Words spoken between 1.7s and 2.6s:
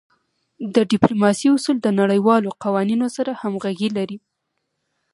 د نړیوالو